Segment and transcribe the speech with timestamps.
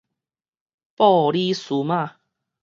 [0.95, 2.13] 布里斯瑪